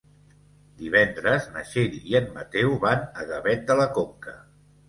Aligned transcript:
Divendres 0.79 1.45
na 1.57 1.63
Txell 1.67 1.99
i 2.13 2.17
en 2.21 2.31
Mateu 2.39 2.75
van 2.87 3.07
a 3.25 3.29
Gavet 3.35 3.63
de 3.69 3.81
la 3.83 3.91
Conca. 4.01 4.39